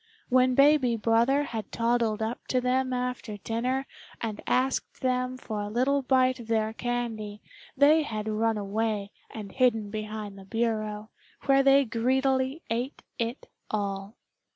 [0.29, 3.85] When baby brother had toddled up to them after dinner
[4.19, 7.39] and asked them for a little bite of their candy
[7.77, 11.11] they had run away and hidden behind the bureau,
[11.45, 14.15] where they greedily ate it all.